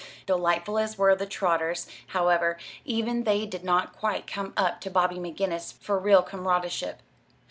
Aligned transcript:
Delightful 0.25 0.79
as 0.79 0.97
were 0.97 1.15
the 1.15 1.27
Trotters, 1.27 1.85
however, 2.07 2.57
even 2.83 3.23
they 3.23 3.45
did 3.45 3.63
not 3.63 3.93
quite 3.95 4.25
come 4.25 4.51
up 4.57 4.81
to 4.81 4.89
Bobby 4.89 5.17
McGinnis 5.17 5.73
for 5.73 5.99
real 5.99 6.23
comradeship. 6.23 7.03